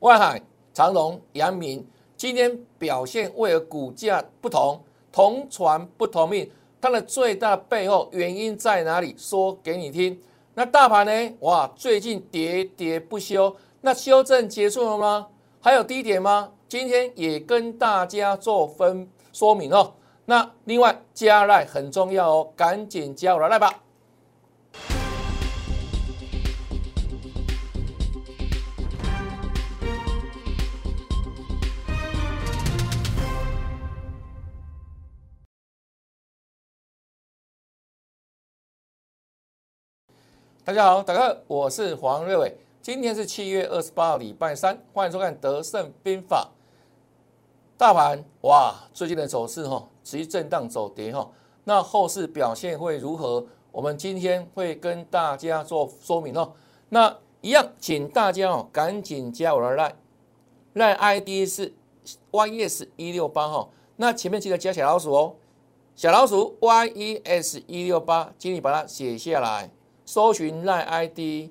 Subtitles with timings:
[0.00, 0.40] 外海、
[0.72, 1.86] 长荣、阳明
[2.16, 4.80] 今天表现为何股价不同？
[5.12, 9.14] 同船不同命，它的最大背后原因在哪里？
[9.18, 10.18] 说给你听。
[10.54, 11.36] 那大盘呢？
[11.40, 13.54] 哇，最近喋喋不休。
[13.82, 15.26] 那修正结束了吗？
[15.60, 16.50] 还有低点吗？
[16.66, 19.92] 今天也跟大家做分说明哦。
[20.24, 23.74] 那另外加赖很重要哦，赶紧加我的赖吧。
[40.70, 42.56] 大家好，大家好，我是黄瑞伟。
[42.80, 46.48] 今天是七月二十八号，礼拜三，欢迎收看《德胜兵法》。
[47.76, 51.28] 大盘哇，最近的走势哈，持续震荡走跌哈。
[51.64, 53.44] 那后市表现会如何？
[53.72, 56.52] 我们今天会跟大家做说明哦。
[56.90, 61.74] 那一样，请大家哦，赶紧加我的 line，line ID 是
[62.30, 63.68] yes 一六八哈。
[63.96, 65.34] 那前面记得加小老鼠哦，
[65.96, 69.68] 小老鼠 yes 一六八，请你把它写下来。
[70.10, 71.50] 搜寻赖 ID，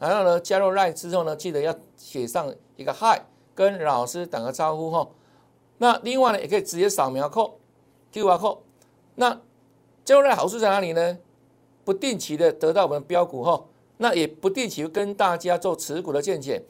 [0.00, 3.20] 然后呢，加入赖之后呢，记得要写上一个 Hi，
[3.54, 5.08] 跟老师打个招呼哈。
[5.78, 8.58] 那另外呢，也可以直接扫描 code，QR code。
[9.14, 9.40] 那
[10.04, 11.18] 加入赖好处在哪里呢？
[11.84, 13.64] 不定期的得到我们标股哈，
[13.98, 16.64] 那也不定期跟大家做持股的见解，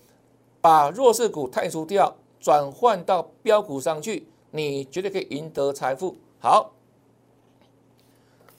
[0.60, 6.19] 把弱势股汰除掉，转换到标股上去，你绝对可以赢得财富。
[6.38, 6.75] 好，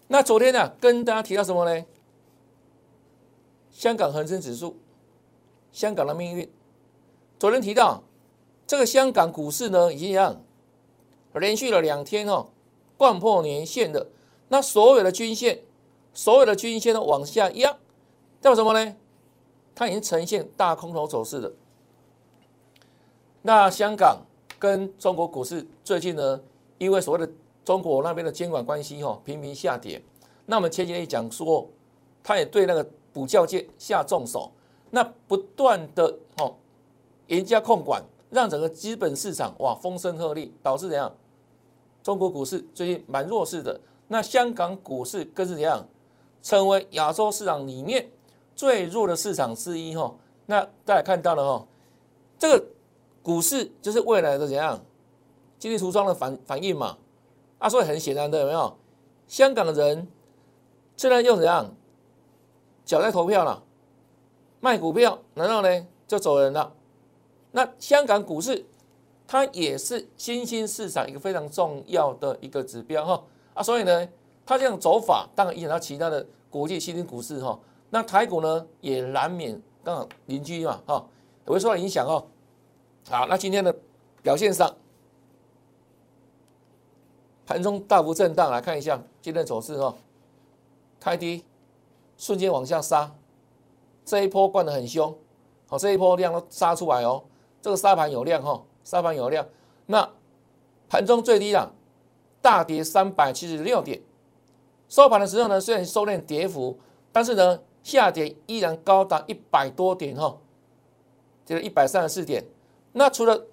[0.07, 1.85] 那昨天呢，跟大家提到什么呢？
[3.81, 4.77] 香港恒生指数，
[5.71, 6.47] 香港的命运。
[7.39, 8.03] 昨天提到
[8.67, 10.39] 这个香港股市呢，一样
[11.33, 12.49] 连续了两天哦，
[12.95, 14.05] 贯破年线的。
[14.49, 15.61] 那所有的均线，
[16.13, 17.71] 所有的均线都往下压，
[18.39, 18.95] 代表什么呢？
[19.73, 21.51] 它已经呈现大空头走势的。
[23.41, 24.21] 那香港
[24.59, 26.39] 跟中国股市最近呢，
[26.77, 27.33] 因为所谓的
[27.65, 29.99] 中国那边的监管关系哈，频频下跌。
[30.45, 31.67] 那我们前几天讲说，
[32.21, 32.87] 他也对那个。
[33.13, 34.51] 补教界下重手，
[34.89, 36.55] 那不断的哦
[37.27, 41.13] 严加控管，让整个资本市场哇风声鹤唳，导致怎样？
[42.03, 45.87] 中国股市最近蛮弱势的，那香港股市更是怎样？
[46.41, 48.09] 成为亚洲市场里面
[48.55, 50.15] 最弱的市场之一哈。
[50.47, 51.67] 那大家看到了哈，
[52.39, 52.65] 这个
[53.21, 54.83] 股市就是未来的怎样
[55.59, 56.97] 经济橱窗的反反应嘛？
[57.59, 58.75] 啊，所以很显然的有没有？
[59.27, 60.07] 香港的人
[60.97, 61.73] 现在又怎样？
[62.91, 63.63] 脚在投票了，
[64.59, 66.73] 卖股票，然后呢就走人了。
[67.51, 68.65] 那香港股市
[69.25, 74.09] 它也是新兴市场一个非常重要的一个指标哈啊，所以呢
[74.45, 77.57] 它这样走法当然影响到其他的国际新兴股市哈。
[77.91, 81.05] 那台股呢也难免刚好邻居嘛哈，
[81.45, 82.27] 也会受到影响哦。
[83.09, 83.73] 好，那今天的
[84.21, 84.69] 表现上，
[87.45, 89.95] 盘中大幅震荡，来看一下今天的走势哈，
[90.99, 91.45] 开低。
[92.21, 93.15] 瞬间往下杀，
[94.05, 95.17] 这一波灌得很凶，
[95.65, 97.23] 好，这一波量都杀出来哦。
[97.63, 99.43] 这个沙盘有量哈，沙盘有量。
[99.87, 100.07] 那
[100.87, 101.71] 盘中最低啊，
[102.39, 103.99] 大跌三百七十六点，
[104.87, 106.77] 收盘的时候呢，虽然收敛跌幅，
[107.11, 110.37] 但是呢，下跌依然高达一百多点哈，
[111.43, 112.45] 就是一百三十四点。
[112.91, 113.47] 那除了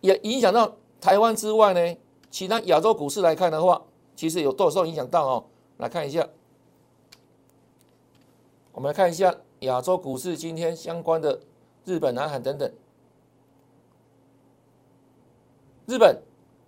[0.00, 1.96] 也影响到台湾之外呢，
[2.30, 3.82] 其他亚洲股市来看的话，
[4.16, 5.44] 其实有多少受影响到哦？
[5.76, 6.26] 来看一下。
[8.74, 11.38] 我们来看一下亚洲股市今天相关的
[11.84, 12.70] 日本、南韩等等。
[15.86, 16.20] 日本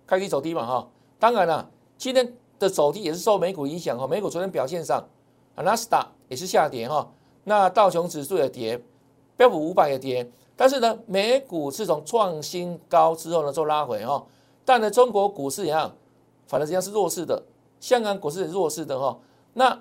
[0.05, 4.07] 开低走低嘛，哈，当然了，今天的走低也是受美股影响哈。
[4.07, 5.05] 美股昨天表现上，
[5.55, 7.11] 纳斯达也是下跌哈，
[7.43, 8.81] 那道琼指数也跌，
[9.35, 14.25] 标普五百也跌，但是呢，美股是从创新高之后呢做拉回哈，
[14.63, 15.93] 但呢，中国股市一样，
[16.47, 17.43] 反正实际上是弱势的，
[17.81, 19.19] 香港股市弱势的哈。
[19.55, 19.77] 那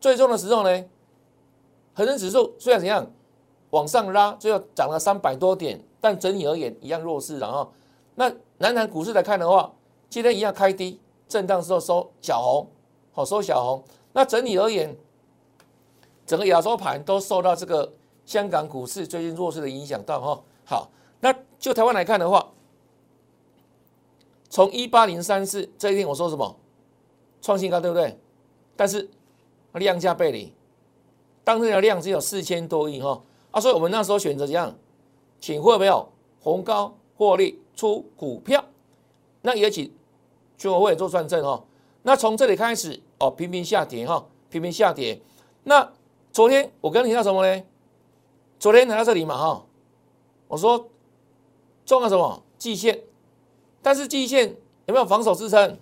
[0.00, 0.84] 最终的时候呢？
[1.96, 3.10] 恒生指数虽然怎样
[3.70, 7.38] 往上拉，最后涨了三百多点，但整体而言一样弱势。
[7.38, 7.72] 然后，
[8.16, 9.72] 那南韩股市来看的话，
[10.10, 12.68] 今天一样开低，震荡之后收小红，
[13.12, 13.82] 好收小红。
[14.12, 14.94] 那整体而言，
[16.26, 17.90] 整个亚洲盘都受到这个
[18.26, 20.42] 香港股市最近弱势的影响到哈。
[20.66, 22.52] 好，那就台湾来看的话，
[24.50, 26.56] 从一八零三四这一天我说什么
[27.40, 28.18] 创新高，对不对？
[28.76, 29.08] 但是
[29.72, 30.52] 量价背离。
[31.46, 33.22] 当天的量只有四千多亿哈
[33.52, 34.76] 啊，所以我们那时候选择怎样，
[35.38, 36.08] 请会没有
[36.40, 38.64] 红高获利出股票，
[39.42, 39.94] 那也请
[40.58, 41.62] 全委会做转正哈。
[42.02, 45.22] 那从这里开始哦，频频下跌哈，频频下跌。
[45.62, 45.88] 那
[46.32, 47.62] 昨天我跟你提到什么呢？
[48.58, 49.64] 昨天来到这里嘛哈，
[50.48, 50.88] 我说
[51.84, 53.00] 撞了什么季线？
[53.82, 54.56] 但是季线
[54.86, 55.78] 有没有防守支撑？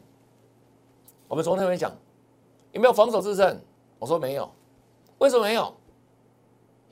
[1.26, 1.90] 我们昨天没讲，
[2.72, 3.62] 有没有防守支撑？
[3.98, 4.50] 我说没有，
[5.18, 5.76] 为什么没有？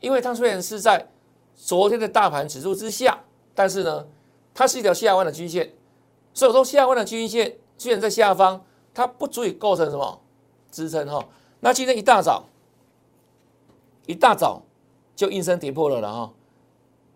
[0.00, 1.08] 因为它虽然是在
[1.54, 3.24] 昨天的大盘指数之下，
[3.54, 4.06] 但是呢，
[4.52, 5.74] 它是一条下弯的均线，
[6.34, 10.20] 所以说下弯的均线虽然在下方，它不足以构成什么
[10.70, 11.28] 支撑哈。
[11.60, 12.46] 那今天一大早，
[14.06, 14.62] 一大早
[15.14, 16.32] 就应声跌破了了哈，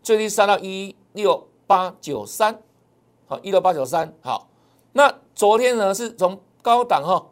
[0.02, 2.62] 最低杀到一六八九三，
[3.26, 4.48] 好一六八九三好。
[4.92, 7.26] 那昨天呢是从高档哈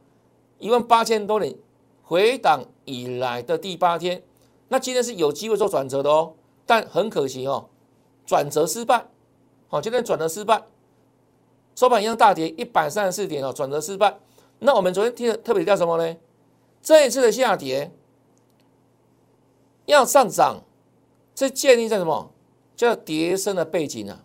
[0.59, 1.57] 一万八千多点
[2.05, 4.23] 回档以来的第八天。
[4.69, 6.35] 那今天是有机会做转折的哦，
[6.67, 7.69] 但很可惜哦，
[8.27, 9.07] 转折失败。
[9.69, 10.63] 好，今天转折失败，
[11.75, 14.19] 收盘一样大跌一百三十四点哦，转折失败。
[14.61, 16.17] 那我们昨天听的特别叫什么呢？
[16.83, 17.91] 这一次的下跌
[19.87, 20.63] 要上涨，
[21.35, 22.31] 这建立在什么？
[22.77, 24.25] 叫跌升的背景啊，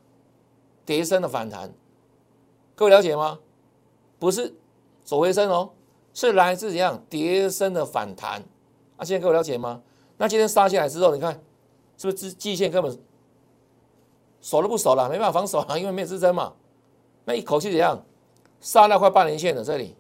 [0.85, 1.73] 跌升的反弹。
[2.75, 3.39] 各位了解吗？
[4.17, 4.55] 不是
[5.03, 5.71] 走回升哦，
[6.19, 8.43] 是来自怎样跌升的反弹
[8.97, 9.05] 啊？
[9.05, 9.81] 现在各位了解吗？
[10.17, 11.41] 那今天杀下来之后，你看
[11.97, 12.99] 是不是支季线根本
[14.41, 16.51] 守都不守了，没办法防守啊，因为没有支撑嘛。
[17.23, 18.03] 那一口气怎样
[18.59, 19.95] 杀到快半年线的这里，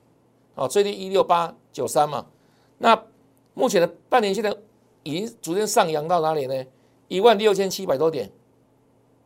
[0.55, 2.25] 哦，最低一六八九三嘛。
[2.79, 3.01] 那
[3.53, 4.61] 目前的半年线的
[5.03, 6.65] 已经逐渐上扬到哪里呢？
[7.07, 8.29] 一万六千七百多点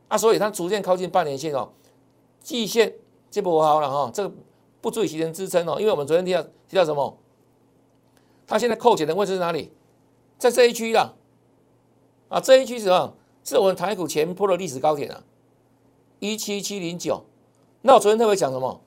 [0.10, 1.70] 啊，所以它逐渐靠近半年线哦。
[2.40, 2.94] 季线
[3.32, 4.36] 这波好了哈，这个
[4.84, 7.18] 不足以形成支撑哦，因为我们昨天提到提到什么？
[8.46, 9.72] 它现在扣减的位置是哪里？
[10.38, 11.14] 在这一区啦，
[12.28, 13.16] 啊，这一区是什么？
[13.46, 15.24] 是我们台股前坡的历史高点啊，
[16.20, 17.24] 一七七零九。
[17.82, 18.82] 那我昨天特别讲什么？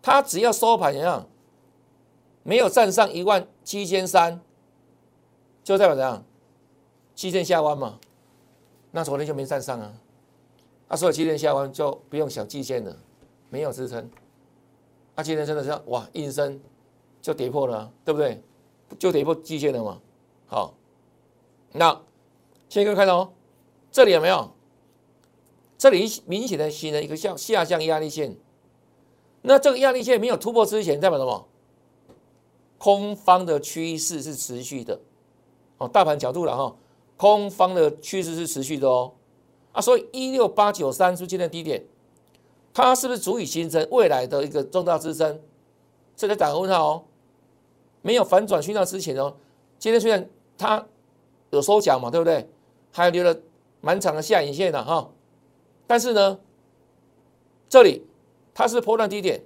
[0.00, 1.28] 它只要收盘怎样，
[2.44, 4.40] 没有站上一万七千三，
[5.64, 6.24] 就代表怎样？
[7.16, 7.98] 期线下弯嘛。
[8.92, 9.92] 那昨天就没站上啊，
[10.86, 12.96] 啊，所以期线下弯就不用想季线了，
[13.50, 14.08] 没有支撑。
[15.14, 16.60] 啊，今天真的是哇，应声
[17.20, 18.42] 就跌破了，对不对？
[18.98, 20.00] 就跌破季线了嘛。
[20.46, 20.74] 好。
[21.74, 22.02] 那
[22.68, 23.32] 现在各位看到哦，
[23.90, 24.50] 这里有没有？
[25.78, 28.36] 这里明显的形成一个向下降压力线。
[29.40, 31.48] 那这个压力线没有突破之前，代表什么？
[32.78, 35.00] 空方的趋势是持续的。
[35.78, 36.76] 哦，大盘角度了哈，
[37.16, 39.14] 空方的趋势是持续的哦。
[39.72, 41.84] 啊，所以一六八九三是今天低点，
[42.74, 45.40] 它是不是足以形成未来的一个重大支撑？
[46.16, 47.04] 这个打个问号哦。
[48.00, 49.34] 没有反转讯号之前哦，
[49.78, 50.86] 今天虽然它。
[51.50, 52.48] 有收脚嘛，对不对？
[52.92, 53.38] 还留了
[53.82, 55.10] 蛮长的下影线的哈，
[55.86, 56.40] 但是呢，
[57.68, 58.06] 这里
[58.54, 59.44] 它是破断低点，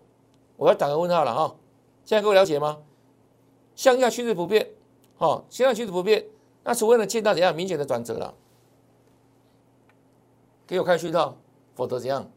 [0.57, 1.57] 我要打个问号了哈。
[2.05, 2.79] 现在各位了解吗？
[3.75, 4.71] 向下趋势不变，
[5.19, 6.25] 哈，向下趋势不变，
[6.63, 8.33] 那除非呢见到怎样明显的转折了，
[10.65, 11.37] 给我看讯号，
[11.75, 12.31] 否则怎样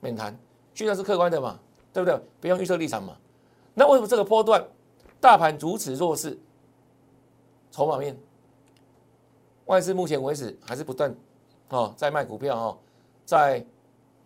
[0.00, 0.36] 免谈。
[0.74, 1.58] 讯号是客观的嘛，
[1.92, 2.20] 对不对？
[2.40, 3.16] 不用预测立场嘛。
[3.74, 4.64] 那为什么这个波段
[5.20, 6.38] 大盘如此弱势？
[7.70, 8.16] 筹码面。
[9.66, 11.14] 外资目前为止还是不断
[11.68, 12.78] 哦在卖股票哦，
[13.26, 13.62] 在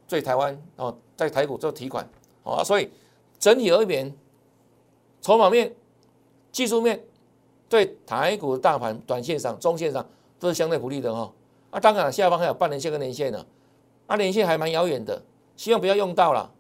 [0.07, 2.09] 对台湾哦在台股做提款
[2.45, 2.89] 哦，所以
[3.41, 4.15] 整体而言，
[5.21, 5.75] 筹码面、
[6.53, 7.03] 技术面
[7.69, 10.07] 对台股大盘短线上、中线上
[10.39, 11.33] 都是相对不利的哈。
[11.73, 13.45] 啊，当然下方还有半年线跟年线呢，
[14.07, 15.21] 啊，年线还蛮遥远的，
[15.63, 16.51] 希望不要用到了，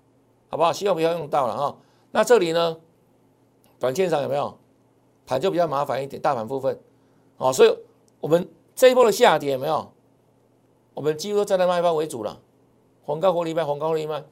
[0.48, 0.72] 好不好？
[0.72, 1.76] 希望不要用到了哈。
[2.12, 2.78] 那这里呢，
[3.80, 4.56] 短线上有没有
[5.26, 6.78] 盘就比较麻烦一点，大盘部分
[7.38, 7.76] 哦，所以
[8.20, 8.48] 我们。
[8.74, 9.92] 这一波的下跌有没有？
[10.94, 12.40] 我们几乎都站在卖方为主了，
[13.04, 14.24] 黄高获利卖，黄高获利卖，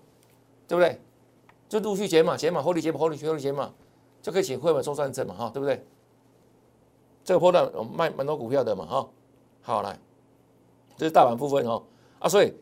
[0.67, 0.99] 对不对？
[1.69, 3.71] 就陆续减码，减码获利减码，获利获利减码，
[4.23, 5.85] 就可以请会员做算证嘛，哈，对不对？
[7.23, 9.09] 这个波段我们卖蛮多股票的嘛，哈，
[9.61, 9.99] 好来，
[10.97, 11.83] 这是大盘部分哦，
[12.19, 12.55] 啊，所以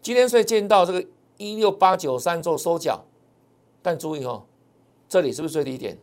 [0.00, 1.04] 今天所以见到这个
[1.36, 3.04] 一六八九三做收脚，
[3.82, 4.46] 但注意哦，
[5.08, 5.98] 这里是不是最低点？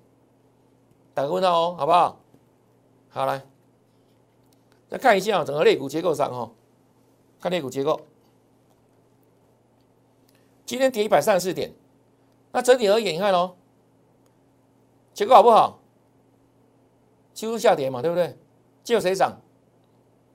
[1.13, 2.20] 打个问号哦，好不好？
[3.10, 3.46] 好来。
[4.90, 6.52] 再看一下，整个肋骨结构上哈，
[7.40, 8.02] 看肋骨结构，
[10.66, 11.74] 今天跌一百三十四点，
[12.52, 13.56] 那整体而言，你看哦，
[15.13, 15.80] 结构好不好？
[17.34, 18.38] 几乎下跌嘛，对不对？
[18.84, 19.42] 记得谁涨？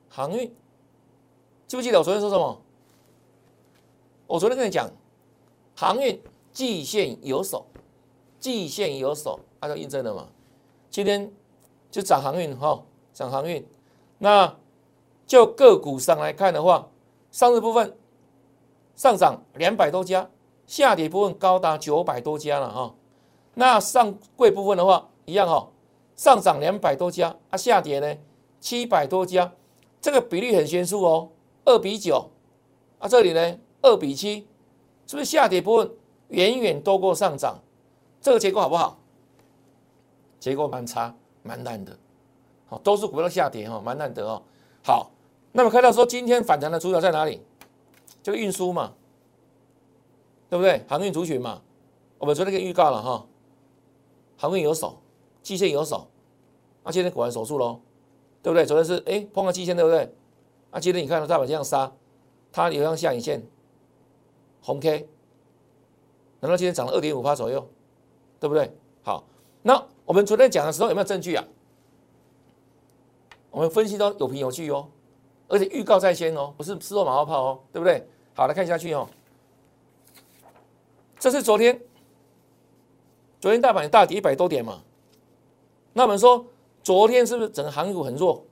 [0.09, 0.53] 航运，
[1.65, 2.61] 记不记得我昨天说什么？
[4.29, 4.87] 我昨天跟你讲，
[5.75, 6.21] 航运
[6.53, 7.65] 季线有手，
[8.37, 10.27] 季线有手，它就印证了嘛。
[10.91, 11.33] 今天
[11.89, 13.67] 就涨航运哈，涨航运。
[14.19, 14.55] 那
[15.25, 16.89] 就个股上来看的话，
[17.31, 17.97] 上日部分
[18.95, 20.29] 上涨两百多家，
[20.67, 22.93] 下跌部分高达九百多家了哈。
[23.55, 25.71] 那上柜部分的话，一样哈，
[26.15, 28.15] 上涨两百多家，啊下跌呢
[28.59, 29.51] 七百多家，
[29.99, 31.29] 这个比例很悬殊哦，
[31.65, 32.29] 二比九
[32.99, 34.47] 啊，这里呢二比七，
[35.07, 35.91] 是不是下跌部分
[36.29, 37.59] 远远多过上涨？
[38.21, 38.99] 这个结构好不好？
[40.39, 41.97] 结构蛮差，蛮烂的。
[42.67, 44.41] 好，都是股票下跌哈，蛮难得哦。
[44.83, 45.11] 好，
[45.51, 47.41] 那么看到说今天反弹的主角在哪里？
[48.21, 48.93] 就运输嘛，
[50.49, 50.83] 对不对？
[50.87, 51.61] 航运族群嘛，
[52.17, 53.25] 我们昨天给预告了哈，
[54.37, 54.99] 航运有手，
[55.41, 56.07] 季线有手，
[56.83, 57.79] 那今天果然守住喽，
[58.43, 58.65] 对不对？
[58.65, 60.13] 昨天是哎碰到季线，对不对？
[60.71, 61.91] 那今天你看到大盘这样杀，
[62.51, 63.41] 它有样下影线，
[64.61, 65.07] 红 K，
[66.39, 67.67] 难道今天涨了二点五八左右，
[68.39, 68.71] 对不对？
[69.03, 69.23] 好，
[69.61, 71.45] 那我们昨天讲的时候有没有证据啊？
[73.51, 74.87] 我们分析都有凭有据哦，
[75.47, 78.07] 而且预告在先哦，不是吃肉马后炮哦，对不对？
[78.35, 79.09] 好，来看下去哦。
[81.19, 81.81] 这是昨天，
[83.41, 84.83] 昨天大盘大跌一百多点嘛。
[85.93, 86.45] 那我们说，
[86.83, 88.45] 昨天是不是整个航运股很弱？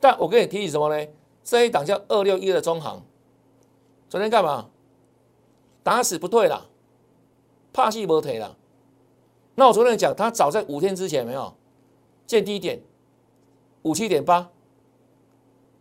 [0.00, 1.10] 但我跟你提醒什么呢？
[1.42, 3.02] 这一档叫二六一的中行，
[4.08, 4.68] 昨天干嘛？
[5.82, 6.68] 打死不退了，
[7.72, 8.56] 怕戏不退了。
[9.54, 11.54] 那我昨天讲，它早在五天之前没有
[12.26, 12.80] 见低点。
[13.82, 14.50] 五七点八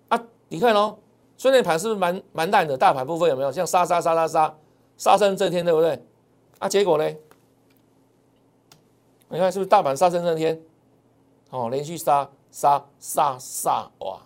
[0.08, 0.24] 啊！
[0.48, 0.98] 你看哦，
[1.38, 2.78] 虽然盘是不是蛮蛮烂的？
[2.78, 4.56] 大盘部分有没有像杀杀杀杀杀
[4.96, 6.02] 杀声震天，对不对？
[6.60, 7.16] 啊，结果呢？
[9.28, 10.62] 你看是不是大盘杀声震天？
[11.50, 14.22] 哦，连续杀杀杀杀哇！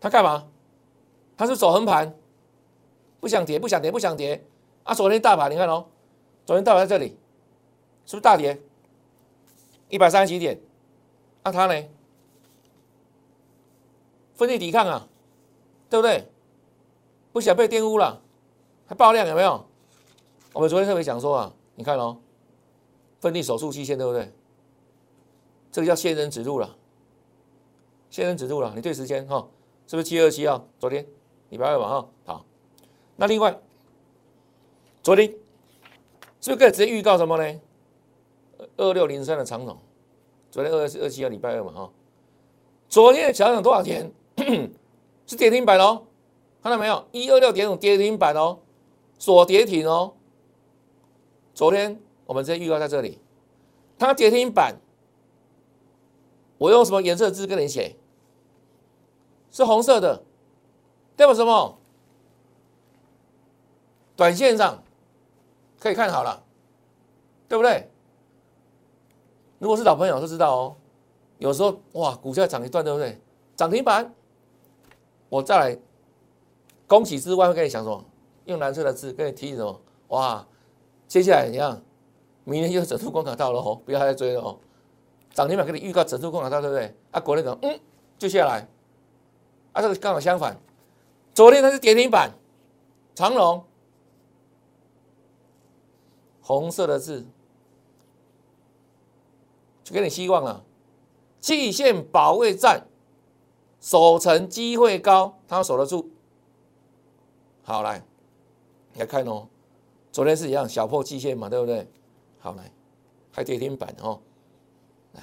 [0.00, 0.46] 他干嘛？
[1.36, 2.14] 他是走横盘，
[3.22, 4.44] 不想跌，不想跌，不想跌
[4.82, 4.92] 啊！
[4.92, 5.86] 昨天大盘你看哦，
[6.44, 7.16] 昨天大盘在这里，
[8.04, 8.60] 是不是大跌
[9.88, 10.60] 一百三十几点？
[11.44, 11.88] 那他呢？
[14.34, 15.08] 分力抵抗啊，
[15.88, 16.26] 对不对？
[17.32, 18.20] 不想被玷污了，
[18.86, 19.66] 还爆量有没有？
[20.52, 22.18] 我们昨天特别讲说啊，你看哦，
[23.20, 24.32] 分力手术期限对不对？
[25.70, 26.76] 这个叫仙人指路了，
[28.10, 28.72] 仙人指路了。
[28.74, 29.48] 你对时间哈，
[29.86, 30.60] 是不是七二七啊？
[30.80, 31.06] 昨天
[31.50, 32.44] 礼拜二嘛哈，好。
[33.16, 33.58] 那另外，
[35.02, 35.28] 昨天
[36.40, 37.60] 是不是可以直接预告什么呢？
[38.76, 39.78] 二六零三的长总。
[40.50, 41.90] 昨天二二七号礼拜二嘛哈，
[42.88, 44.12] 昨天的小涨多少钱？
[45.26, 46.02] 是跌停板哦，
[46.62, 47.06] 看到没有？
[47.12, 48.58] 一二六点五跌停板哦，
[49.18, 50.14] 锁跌停哦。
[51.54, 53.18] 昨天我们直接预告在这里，
[53.98, 54.76] 它跌停板，
[56.58, 57.96] 我用什么颜色字跟你写？
[59.50, 60.22] 是红色的，
[61.16, 61.78] 代表什么？
[64.16, 64.82] 短线上
[65.80, 66.42] 可以看好了，
[67.48, 67.90] 对不对？
[69.58, 70.76] 如果是老朋友都知道哦，
[71.38, 73.20] 有时候哇，股价涨一段，对不对？
[73.56, 74.12] 涨停板，
[75.28, 75.78] 我再来
[76.86, 78.04] 恭喜之外，会跟你讲什么？
[78.46, 79.80] 用蓝色的字跟你提醒什么？
[80.08, 80.46] 哇，
[81.06, 81.80] 接下来怎样？
[82.44, 84.58] 明天又整数关卡到了哦，不要再追了哦。
[85.32, 86.94] 涨停板给你预告整数关卡到，对不对？
[87.12, 87.78] 啊，国内讲嗯，
[88.18, 88.66] 就下来。
[89.72, 90.58] 啊，这个刚好相反，
[91.32, 92.32] 昨天它是跌停板，
[93.14, 93.64] 长龙，
[96.42, 97.26] 红色的字。
[99.82, 100.64] 就给你希望了，
[101.40, 102.86] 气线保卫战，
[103.80, 106.10] 守城机会高，他守得住。
[107.64, 108.04] 好来，
[108.94, 109.48] 来看哦，
[110.12, 111.88] 昨天是一样小破季线嘛，对不对？
[112.38, 112.70] 好来，
[113.32, 114.20] 还跌停板哦，
[115.12, 115.22] 来，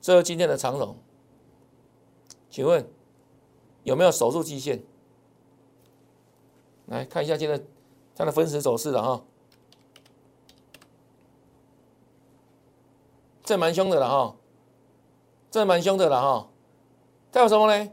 [0.00, 0.94] 这是今天的长龙，
[2.50, 2.86] 请问
[3.82, 4.82] 有没有守住季线？
[6.86, 7.66] 来看一下今天
[8.16, 9.22] 它的分时走势了哈。
[13.44, 14.34] 这蛮凶的了哈，
[15.52, 16.48] 这蛮凶的了哈，
[17.30, 17.90] 代表什么呢？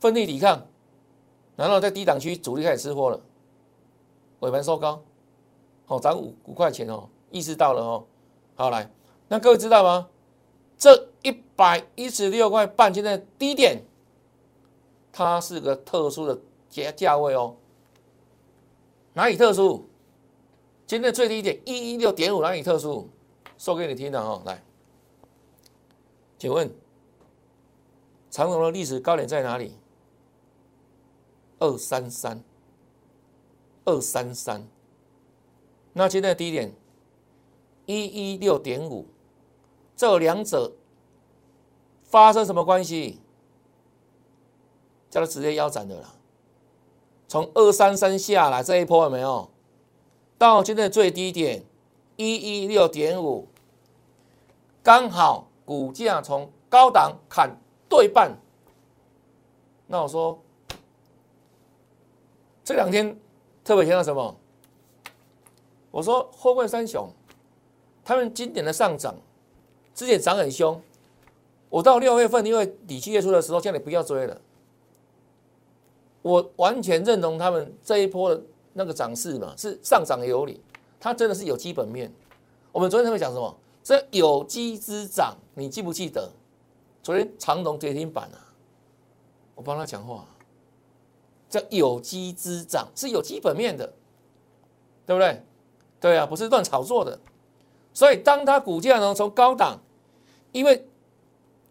[0.00, 0.66] 奋力抵抗，
[1.56, 3.20] 然后在低档区主力开始吃货了，
[4.40, 5.02] 尾盘收高，
[5.84, 8.06] 好涨五五块钱哦，意识到了哦，
[8.54, 8.90] 好来，
[9.28, 10.08] 那各位知道吗？
[10.78, 13.82] 这一百一十六块半现在低点，
[15.12, 16.38] 它是个特殊的
[16.70, 17.56] 价价位哦，
[19.14, 19.84] 哪里特殊？
[20.86, 23.08] 今天最低点一一六点五，哪里特殊？
[23.56, 24.62] 说给你听的哦，来，
[26.36, 26.70] 请问
[28.28, 29.72] 长荣的历史高点在哪里？
[31.60, 32.42] 二三三，
[33.84, 34.66] 二三三。
[35.92, 36.74] 那现在低点
[37.86, 39.06] 一一六点五，
[39.96, 40.72] 这两者
[42.02, 43.20] 发生什么关系？
[45.08, 46.16] 叫它直接腰斩的了。
[47.28, 49.50] 从二三三下来这一波有没有？
[50.38, 51.64] 到现在最低点。
[52.16, 53.48] 一一六点五，
[54.84, 58.38] 刚好股价从高档砍对半。
[59.88, 60.38] 那我说
[62.62, 63.18] 这两天
[63.64, 64.36] 特别强调什么？
[65.90, 67.08] 我说后冠三雄，
[68.04, 69.16] 他们经典的上涨，
[69.92, 70.80] 之前涨很凶。
[71.68, 74.40] 我到六月份，因为底七月初的时候，叫你不要追了。
[76.24, 80.58] 我完全认同他们这一波的那个涨势嘛，是上涨有理，
[80.98, 82.10] 它真的是有基本面。
[82.72, 83.54] 我们昨天他们讲什么？
[83.82, 86.32] 这有机之长，你记不记得？
[87.02, 88.40] 昨天长隆跌停板啊，
[89.54, 90.24] 我帮他讲话，
[91.50, 93.92] 叫有机之长是有基本面的，
[95.04, 95.44] 对不对？
[96.00, 97.20] 对啊，不是乱炒作的。
[97.92, 99.78] 所以当它股价呢从高档，
[100.52, 100.88] 因为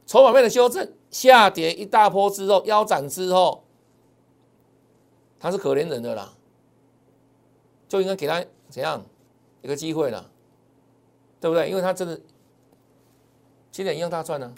[0.05, 3.62] 筹码面的修正下跌一大波之后腰斩之后，
[5.43, 6.33] 他是可怜人的啦，
[7.89, 9.03] 就应该给他怎样
[9.61, 10.31] 一个机会了，
[11.41, 11.69] 对不对？
[11.69, 12.17] 因为他真的
[13.69, 14.55] 今天一样大赚呢。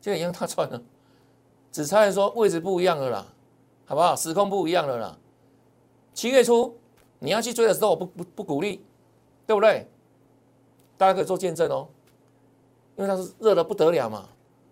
[0.00, 0.80] 就一样大赚了，
[1.72, 3.26] 只差说位置不一样了啦，
[3.84, 4.14] 好不好？
[4.14, 5.18] 时空不一样了啦。
[6.14, 6.78] 七月初
[7.18, 8.82] 你要去追的时候，我不不不鼓励，
[9.48, 9.86] 对不对？
[10.96, 11.88] 大家可以做见证哦，
[12.96, 14.28] 因为它是热的不得了嘛，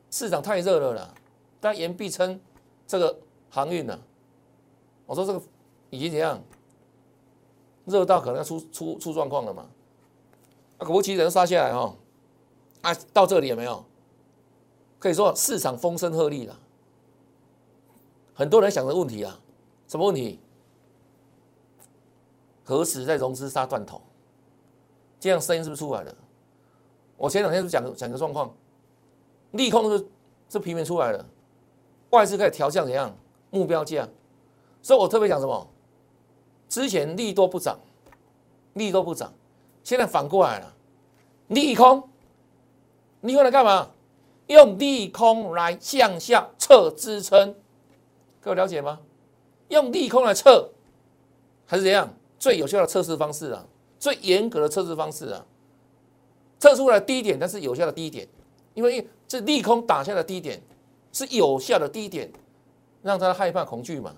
[0.09, 1.13] 市场太热了啦，
[1.61, 2.41] 但言必称
[2.87, 3.19] 这个
[3.51, 3.99] 航运呢，
[5.09, 5.41] 我说这个
[5.89, 6.39] 已经怎样，
[7.87, 9.67] 热到可能要出出出状况了嘛。
[10.77, 11.97] 啊，果不其然杀下来哈，
[12.83, 13.83] 啊，到这里有没有？
[14.99, 16.61] 可以说市场风声鹤唳了，
[18.35, 19.41] 很多人想的问题啊，
[19.87, 20.39] 什么问题？
[22.65, 24.03] 何时在融资杀断头？
[25.19, 26.15] 这样声音是不是出来了？
[27.17, 28.55] 我前两天是讲讲个状况，
[29.53, 30.07] 利空是
[30.51, 31.25] 是平面出来了，
[32.11, 33.17] 外资开始调降怎样
[33.51, 34.07] 目标价？
[34.89, 35.69] 所以我特别讲什么？
[36.67, 37.79] 之前利多不涨，
[38.73, 39.31] 利多不涨，
[39.85, 40.75] 现在反过来了，
[41.49, 42.09] 利空，
[43.21, 43.91] 利空来干嘛？
[44.47, 47.55] 用利空来向下测支撑，
[48.41, 49.01] 各位了解吗？
[49.69, 50.71] 用利空来测，
[51.67, 52.15] 还是怎样？
[52.39, 53.67] 最有效的测试方式啊，
[53.99, 55.45] 最严格的测试方式啊，
[56.59, 58.27] 测出来低点，但是有效的低点，
[58.73, 60.63] 因为这利空打下的低点
[61.13, 62.33] 是有效的低点，
[63.03, 64.15] 让他害怕恐惧嘛，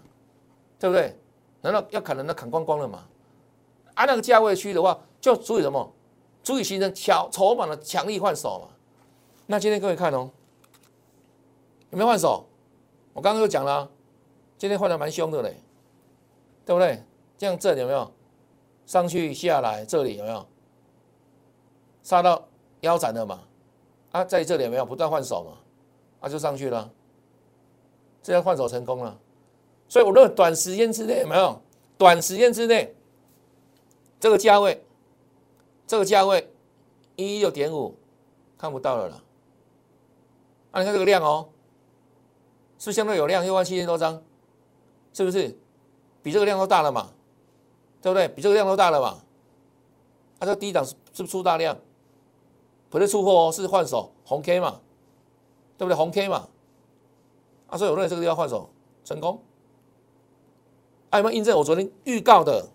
[0.80, 1.16] 对不对？
[1.60, 3.06] 难道要砍人，那砍光光了嘛？
[3.94, 5.92] 按那个价位区的话，就足以什么？
[6.42, 8.74] 足以形成强筹码的强力换手嘛？
[9.46, 10.30] 那今天各位看哦，
[11.90, 12.46] 有没有换手？
[13.12, 13.90] 我刚刚就讲了，
[14.56, 15.60] 今天换的蛮凶的嘞，
[16.64, 17.04] 对不对？
[17.36, 18.10] 这样这里有没有
[18.86, 19.84] 上去下来？
[19.84, 20.46] 这里有没有
[22.02, 22.42] 杀到
[22.80, 23.42] 腰斩了嘛？
[24.12, 25.58] 啊，在这里有没有不断换手嘛？
[26.20, 26.90] 啊，就上去了，
[28.22, 29.18] 这样换手成功了。
[29.90, 31.60] 所以我认为短时间之内有没有？
[31.98, 32.96] 短时间之内
[34.18, 34.82] 这个价位，
[35.86, 36.50] 这个价位
[37.16, 37.98] 一六点五
[38.56, 39.22] 看不到了啦。
[40.70, 41.48] 啊，你看这个量哦，
[42.78, 44.22] 是相对有量，六万七千多张，
[45.12, 45.58] 是不是？
[46.22, 47.10] 比这个量都大了嘛，
[48.00, 48.28] 对不对？
[48.28, 49.20] 比这个量都大了嘛。
[50.38, 51.76] 啊，这低档是是不是出大量？
[52.88, 54.80] 不是出货哦，是换手红 K 嘛，
[55.76, 55.96] 对不对？
[55.96, 56.48] 红 K 嘛。
[57.66, 58.70] 啊，所以我认为这个地方换手
[59.04, 59.42] 成功。
[61.10, 62.68] 还，有没有印证我昨天预告的？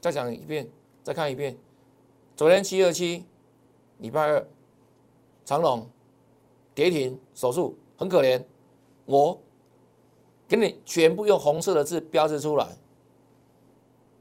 [0.00, 0.68] 再讲一遍，
[1.02, 1.56] 再看一遍。
[2.34, 3.24] 昨天七二七，
[3.98, 4.46] 礼拜二。
[5.44, 5.86] 长龙
[6.74, 8.40] 跌停手术很可怜，
[9.04, 9.36] 我
[10.46, 12.78] 给你全部用红色的字标志出来，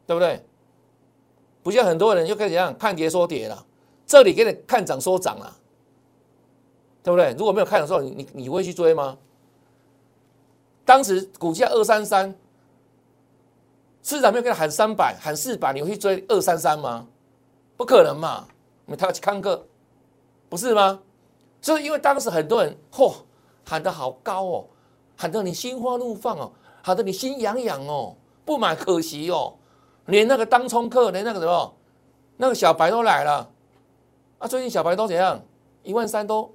[0.07, 0.43] 对不对？
[1.61, 3.63] 不像很多人又开始样看跌说跌了，
[4.07, 5.55] 这里给你看涨说涨了，
[7.03, 7.31] 对不对？
[7.37, 9.17] 如果没有看的时候，你你会去追吗？
[10.89, 12.33] 当时股价二三三，
[14.01, 17.05] 市场没有给他喊三百喊四百，你会去追二三三吗？
[17.77, 18.47] 不可能嘛，
[18.87, 19.67] 因为他去看个，
[20.49, 20.99] 不是吗？
[21.61, 23.13] 就是因为当时很多人嚯
[23.63, 24.65] 喊得好高哦，
[25.15, 29.53] 喊得你心花怒放哦，喊得你心痒痒哦，不买可惜哦，
[30.07, 31.75] 连那个当冲客，连那个什么，
[32.37, 33.47] 那个小白都来了，
[34.39, 35.39] 啊，最近小白都怎样？
[35.83, 36.51] 一万三都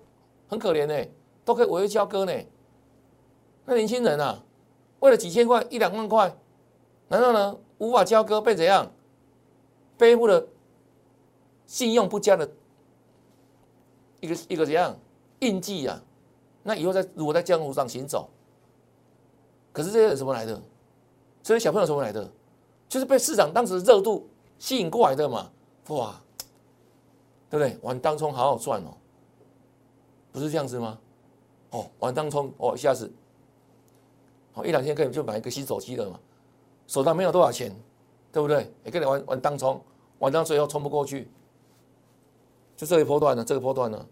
[0.49, 1.09] 很可怜呢，
[1.44, 2.33] 都可以违约交割呢。
[3.64, 4.42] 那年轻人啊，
[5.00, 6.37] 为了几千块一两万块，
[7.09, 8.90] 难道呢无法交割被怎样？
[9.96, 10.46] 背负了
[11.66, 12.50] 信用不佳的。
[14.20, 14.96] 一个一个怎样
[15.40, 16.03] 印记啊？
[16.62, 18.29] 那以后在如果在江湖上行走，
[19.72, 20.61] 可是这些人什么来的？
[21.42, 22.31] 这些小朋友什么来的？
[22.88, 25.50] 就是被市场当时的热度吸引过来的嘛？
[25.88, 26.20] 哇，
[27.50, 27.79] 对不对？
[27.83, 28.96] 玩当冲好好赚哦，
[30.33, 30.98] 不是这样子吗？
[31.70, 33.12] 哦，玩当冲哦，下子，
[34.54, 36.18] 好一两天可以就买一个新手机了嘛？
[36.86, 37.74] 手上没有多少钱，
[38.32, 38.72] 对不对？
[38.84, 39.78] 也跟你玩玩当冲，
[40.20, 41.28] 玩到最后冲不过去。
[42.76, 44.06] 就这一波段呢，这个波段呢，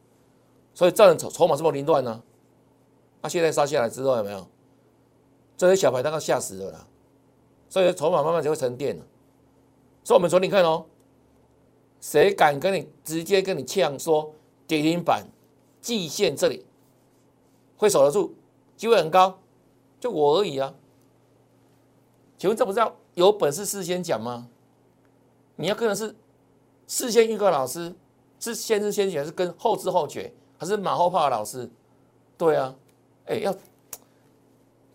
[0.75, 2.23] 所以造成筹筹码这么凌乱呢。
[3.21, 4.47] 那现在杀下来之后有没有？
[5.57, 6.87] 这些小牌大概吓死了啦。
[7.69, 9.05] 所以筹码慢慢就会沉淀了。
[10.03, 10.87] 所以我们昨天看哦，
[12.01, 14.35] 谁敢跟你直接跟你呛说
[14.67, 15.25] 跌停板
[15.81, 16.67] 季线这里
[17.77, 18.35] 会守得住，
[18.77, 19.39] 机会很高，
[20.03, 20.75] 就我而已啊。
[22.37, 24.49] 请问这不是要有本事事先讲吗？
[25.55, 26.17] 你要跟的是
[26.89, 27.95] 事先预告老师，
[28.41, 31.71] 是先知先觉，还是跟后知后觉，还是马后炮的老师？
[32.37, 32.75] 对啊，
[33.27, 33.55] 哎，要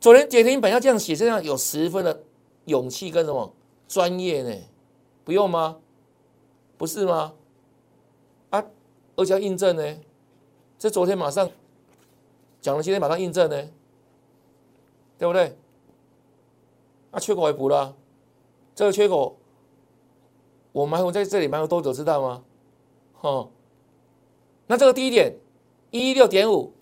[0.02, 2.22] 昨天跌停板要这样写，这样有十分的
[2.66, 3.54] 勇气跟什么
[3.88, 4.54] 专业呢？
[5.24, 5.78] 不用吗？
[6.78, 7.34] 不是吗？
[8.50, 8.66] 啊，
[9.16, 9.98] 而且要印证呢，
[10.78, 11.50] 这昨天马上
[12.60, 13.70] 讲了，今天马上印证呢，
[15.18, 15.58] 对不对？
[17.12, 17.96] 啊，缺口也补了，
[18.76, 19.38] 这个缺口
[20.72, 22.44] 我埋伏在这里埋伏多久知道吗？
[23.14, 23.50] 哈，
[24.68, 25.36] 那这个低点
[25.90, 26.74] 一六点五，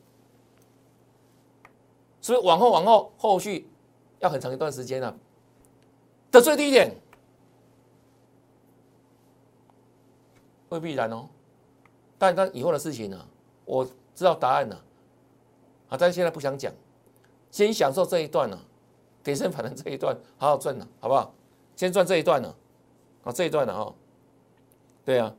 [2.22, 3.70] 是不是往后往后后续
[4.20, 5.16] 要很长一段时间啊？
[6.32, 6.94] 的最低点
[10.70, 11.30] 未必然哦，
[12.18, 13.26] 但但以后的事情呢，
[13.64, 14.76] 我知道答案了，
[15.88, 16.74] 啊，但是现在不想讲，
[17.56, 18.60] 先享受这一段呢。
[19.24, 21.34] 跌升反弹这一段好好赚了，好不好？
[21.78, 22.54] 先赚这一段了，
[23.24, 23.94] 啊，这一段了哈。
[25.06, 25.34] 对啊，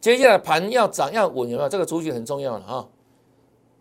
[0.00, 1.68] 接下来盘要涨要稳，有没有？
[1.68, 2.88] 这个主局很重要了哈。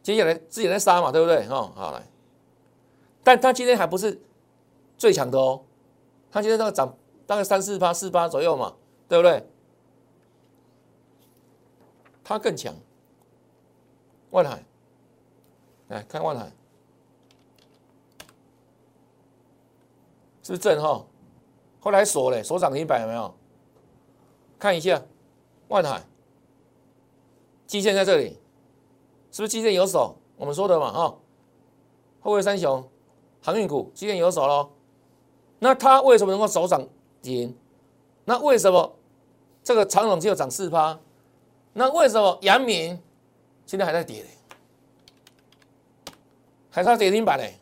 [0.04, 1.48] 接下来自己来杀嘛，对不对？
[1.48, 2.08] 哈，好来。
[3.24, 4.22] 但它今天还不是
[4.98, 5.64] 最强的哦，
[6.32, 8.76] 它今天那个涨大概三四八、四八左右嘛，
[9.10, 9.46] 对不对？
[12.24, 12.74] 它更强。
[14.30, 14.64] 万海，
[15.90, 16.52] 来看万海。
[20.44, 21.04] 是不是正哈？
[21.80, 23.34] 后来锁嘞，锁涨停板有没有？
[24.60, 25.02] 看一下，
[25.70, 26.04] 万海，
[27.66, 28.38] 基线在这里，
[29.32, 30.16] 是不是基线有手？
[30.38, 31.18] 我们说的嘛哈，
[32.22, 32.88] 后卫三雄，
[33.42, 34.70] 航运股基线有手喽。
[35.60, 36.88] 那它为什么能够首涨
[37.22, 37.58] 停？
[38.26, 38.96] 那为什么
[39.64, 41.00] 这个长隆只有涨四趴？
[41.74, 43.02] 那为什么阳明
[43.66, 44.30] 现在还在跌嘞？
[46.70, 47.60] 还差跌停板嘞？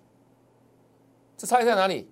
[1.38, 2.11] 这差异在哪里？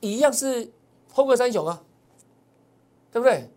[0.00, 0.70] 一样是
[1.12, 1.82] 货柜三雄啊，
[3.12, 3.48] 对不对？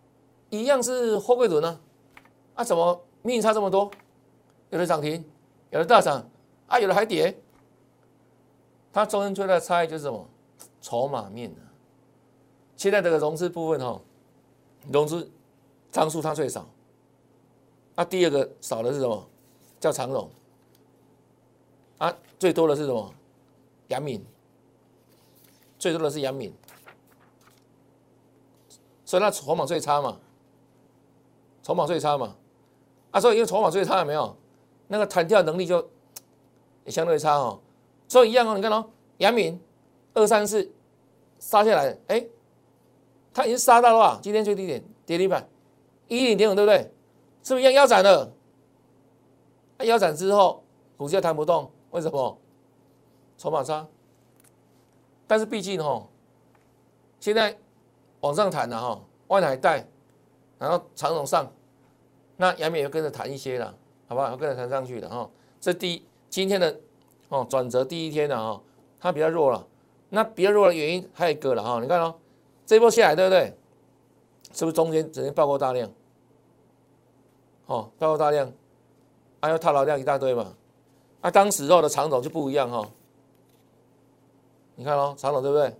[0.50, 1.80] 一样是货柜轮啊，
[2.54, 3.90] 啊，怎么命差这么多？
[4.70, 5.24] 有的涨停，
[5.70, 6.28] 有的大涨，
[6.68, 7.36] 啊，有的还跌。
[8.92, 10.28] 它中间最大的差异就是什么？
[10.80, 11.66] 筹码面啊。
[12.76, 14.00] 现在这个融资部分哈，
[14.92, 15.30] 融资
[15.90, 16.68] 张数它最少。
[17.94, 19.28] 啊，第二个少的是什么？
[19.80, 20.30] 叫长融。
[21.98, 23.12] 啊，最多的是什么？
[23.88, 24.24] 阳敏。
[25.84, 26.50] 最多的是杨敏，
[29.04, 30.18] 所以那筹码最差嘛，
[31.62, 32.34] 筹码最差嘛，
[33.10, 34.34] 啊，所以因为筹码最差有没有？
[34.88, 35.86] 那个弹跳能力就
[36.86, 37.60] 也相对差哦，
[38.08, 39.60] 所以一样哦，你看哦，杨敏
[40.14, 40.72] 二三四
[41.38, 42.26] 杀下来，哎，
[43.34, 44.18] 他已经杀到了吧？
[44.22, 45.46] 今天最低点跌停板
[46.08, 46.90] 一零点五，对不对？
[47.42, 48.32] 是不是一样腰斩了？
[49.80, 50.64] 腰斩之后
[50.96, 52.38] 股价弹不动，为什么？
[53.36, 53.86] 筹码差。
[55.26, 56.06] 但是毕竟哈，
[57.20, 57.56] 现在
[58.20, 59.86] 往上弹了哈，外海带，
[60.58, 61.50] 然后长荣上，
[62.36, 63.74] 那阳明也跟着弹一些了，
[64.08, 64.28] 好不好？
[64.30, 65.28] 要跟着弹上去的哈。
[65.60, 66.78] 这第今天的
[67.28, 68.60] 哦转折第一天的哈，
[69.00, 69.66] 它比较弱了。
[70.10, 72.14] 那比较弱的原因还有一个了哈，你看哦，
[72.66, 73.56] 这波下来对不对？
[74.52, 75.90] 是不是中间整天爆过大量？
[77.66, 78.52] 哦，爆过大量，
[79.40, 80.54] 还有套牢量一大堆嘛。
[81.22, 82.88] 啊，当时候的长总就不一样哈。
[84.76, 85.74] 你看哦，长龙对不对？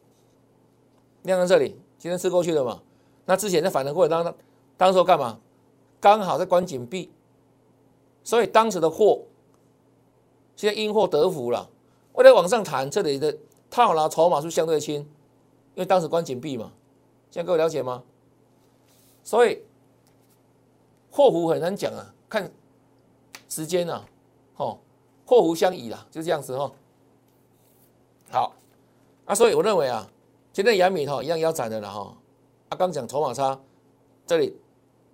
[1.23, 2.83] 量在这里，今天吃过去的嘛。
[3.25, 4.35] 那之前在反弹过程当，
[4.77, 5.41] 当时候干嘛？
[6.01, 7.11] 刚好在关紧闭，
[8.23, 9.23] 所以当时的货
[10.55, 11.71] 现在因祸得福了。
[12.13, 13.35] 为了往上弹，这里的
[13.71, 15.07] 套牢筹码是相对轻，因
[15.77, 16.71] 为当时关紧闭嘛。
[17.31, 18.03] 现在各位了解吗？
[19.25, 19.63] 所以
[21.11, 22.53] 祸福很难讲啊，看
[23.49, 24.05] 时间啊，
[24.57, 24.79] 哦，
[25.25, 26.71] 祸福相倚啦，就这样子哦。
[28.31, 28.53] 好。
[29.27, 30.11] 啊，所以我认为啊，
[30.53, 32.15] 今天阳明哈一样腰斩的了哈。
[32.69, 33.59] 啊，刚讲筹码差，
[34.27, 34.55] 这里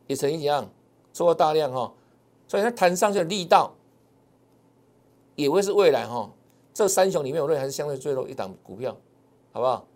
[0.08, 0.68] 也曾经一样
[1.12, 1.92] 出过大量哈，
[2.48, 3.72] 所以它弹上去的力道
[5.36, 6.28] 也会是未来哈。
[6.74, 8.96] 这三雄里面，我认为还是相对最弱一档股票，
[9.52, 9.86] 好不好？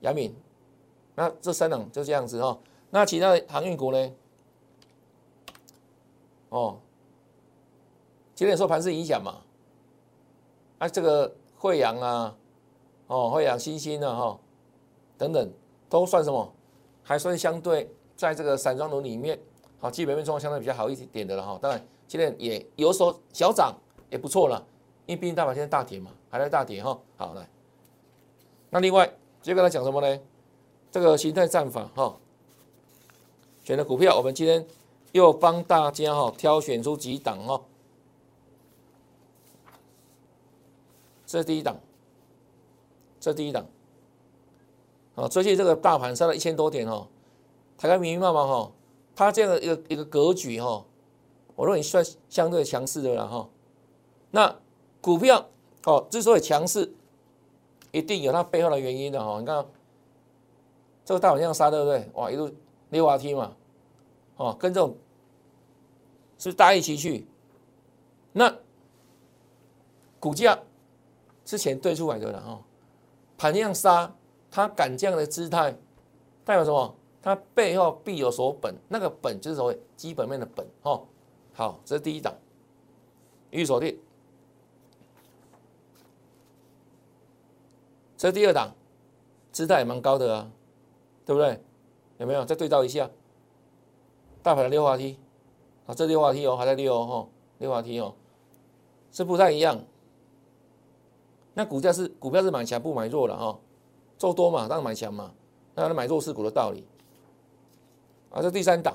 [0.00, 0.34] 阳明，
[1.14, 2.58] 那这三档就这样子哈。
[2.90, 4.12] 那其他的航运股呢？
[6.48, 6.78] 哦，
[8.34, 9.42] 今天受盘势影响嘛？
[10.78, 12.36] 啊，这个惠阳啊。
[13.06, 14.38] 哦，会养星星的哈，
[15.16, 15.52] 等等，
[15.88, 16.52] 都算什么？
[17.02, 19.38] 还算相对在这个散装轮里面，
[19.78, 21.58] 好，基本面状况相对比较好一点的了哈。
[21.62, 23.72] 当然，今天也有所小涨，
[24.10, 24.66] 也不错了，
[25.06, 26.98] 因为毕竟大盘现在大跌嘛，还在大跌哈。
[27.16, 27.48] 好，来，
[28.70, 29.08] 那另外
[29.40, 30.20] 接着来讲什么呢？
[30.90, 32.16] 这个形态战法哈，
[33.62, 34.66] 选的股票，我们今天
[35.12, 37.62] 又帮大家哈挑选出几档哈。
[41.24, 41.76] 这是第一档，
[43.26, 43.66] 这第一档。
[45.16, 47.08] 啊，最近这个大盘杀了一千多点哦，
[47.76, 48.70] 台湾明明白白哈，
[49.16, 50.84] 它这样的一个一个格局哈，
[51.56, 53.48] 我认为算相对强势的了哈。
[54.30, 54.56] 那
[55.00, 55.44] 股票
[55.86, 56.94] 哦，之所以强势，
[57.90, 59.40] 一定有它背后的原因的哈。
[59.40, 59.66] 你看
[61.04, 62.08] 这个大盘这样杀，对不对？
[62.14, 62.48] 哇，一路
[62.90, 63.56] 溜滑梯嘛，
[64.36, 64.96] 哦，跟这种
[66.38, 67.26] 是大一起去，
[68.32, 68.54] 那
[70.20, 70.56] 股价
[71.44, 72.62] 之前对出来的了哈，
[73.38, 74.12] 盘这样杀。
[74.48, 75.70] 他敢这样的姿态，
[76.42, 76.94] 代表什么？
[77.20, 81.02] 他背后必有所本，那个本就是所谓基本面的本，哦。
[81.52, 82.32] 好，这是第一档，
[83.50, 83.98] 预锁定。
[88.16, 88.72] 这是第二档，
[89.52, 90.50] 姿态也蛮高的啊，
[91.26, 91.60] 对不对？
[92.16, 92.42] 有没有？
[92.44, 93.10] 再对照一下，
[94.42, 95.18] 大盘的六滑梯，
[95.86, 98.14] 啊，这六滑梯哦，还在溜哦，六滑梯哦，
[99.12, 99.78] 是不太一样。
[101.58, 103.58] 那股价是股票是买强不买弱了哈。
[104.18, 105.32] 做多嘛，当然买强嘛，
[105.74, 106.86] 那买弱势股的道理。
[108.30, 108.94] 啊，这第三档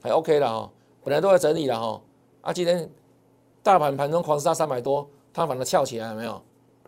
[0.00, 0.70] 还 OK 了哈，
[1.02, 2.00] 本来都在整理了哈，
[2.42, 2.88] 啊，今天
[3.60, 6.40] 大盘盘中狂杀三百多，它反而翘起来了没有？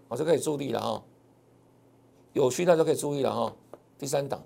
[0.08, 1.02] 啊，就可以注意了哈，
[2.32, 3.52] 有需要就可以注意了哈。
[3.98, 4.40] 第三档，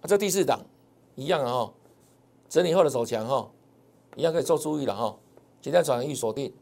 [0.00, 0.60] 啊，这第四档
[1.14, 1.72] 一样哈，
[2.48, 3.48] 整理后的走强哈，
[4.16, 5.16] 一样可以做注意了哈。
[5.66, 6.52] 今天转预锁定，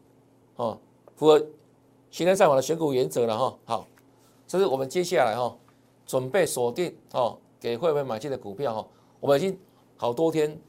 [0.55, 0.79] 哦，
[1.15, 1.39] 符合。
[2.09, 3.87] 今天上网的选股原则了哈，好，
[4.47, 5.55] 这是我们接下来哈
[6.07, 8.87] 准备锁定哦给会员买进的股票哈，
[9.19, 9.55] 我们已经
[9.95, 10.59] 好多天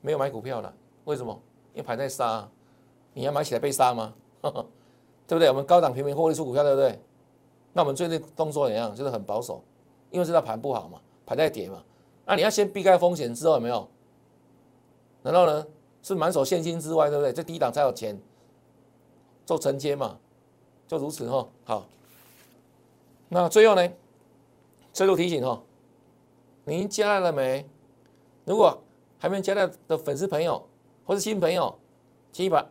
[0.00, 1.32] 没有买股票了，为什么？
[1.72, 2.48] 因为盘在杀，
[3.14, 4.12] 你要买起来被杀吗？
[4.42, 4.50] 对
[5.28, 5.46] 不对？
[5.48, 7.00] 我们高档平民获利出股票，对不对？
[7.72, 8.92] 那我们最近动作怎样？
[8.96, 9.62] 就是很保守，
[10.10, 11.80] 因为知道盘不好嘛，盘在跌嘛，
[12.26, 13.86] 那你要先避开风险之后有没有？
[15.22, 15.64] 然后呢
[16.02, 17.32] 是满手现金之外，对不对？
[17.32, 18.20] 这低档才有钱
[19.44, 20.18] 做承接嘛。
[20.86, 21.86] 就如此哈，好。
[23.28, 23.88] 那最后呢，
[24.92, 25.62] 最后提醒哈，
[26.64, 27.64] 您加来了没？
[28.44, 28.82] 如果
[29.18, 30.66] 还没加来的粉丝朋友
[31.06, 31.78] 或是新朋友，
[32.32, 32.68] 请把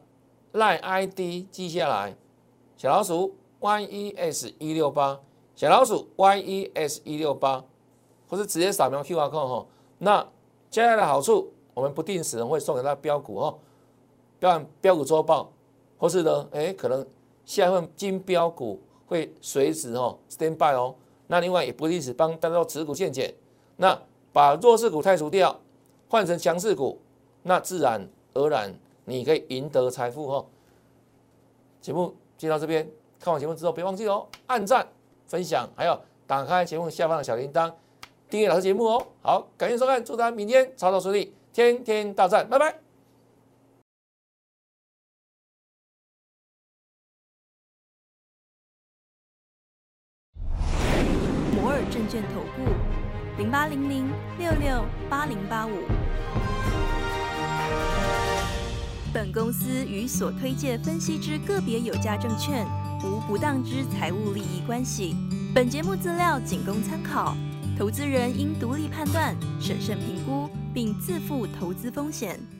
[0.51, 2.15] line ID 记下来，
[2.75, 5.21] 小老鼠 yes 一六八，
[5.55, 7.63] 小老鼠 yes 一六八，
[8.27, 9.65] 或是直接扫描 QR code 哈。
[9.99, 10.27] 那
[10.69, 13.59] 加来的好处，我们不定时会送给他标股哦，
[14.37, 15.51] 标标股周报，
[15.97, 17.05] 或是呢，哎，可能。
[17.45, 20.93] 下一份金标股会随时哦 stand by 哦，
[21.25, 23.33] 那另外也不定时帮大家做持股限减，
[23.77, 23.99] 那
[24.31, 25.59] 把弱势股汰除掉，
[26.07, 27.01] 换成强势股，
[27.41, 28.71] 那自然而然
[29.05, 30.45] 你可以赢得财富哦。
[31.81, 32.87] 节目就到这边，
[33.19, 34.87] 看完节目之后别忘记哦，按赞、
[35.25, 37.73] 分享，还有打开节目下方的小铃铛，
[38.29, 39.07] 订阅老师节目哦。
[39.23, 42.73] 好，感谢收看，祝大家明天操作顺利，天天大战，拜拜。
[51.53, 52.63] 摩尔证券投顾
[53.37, 55.71] 零八零零六六八零八五。
[59.13, 62.65] 本公司与所推介分析之个别有价证券
[63.03, 65.13] 无不当之财务利益关系。
[65.53, 67.35] 本节目资料仅供参考，
[67.77, 72.58] 投资人应独立判断、审慎评估，并自负投资风险。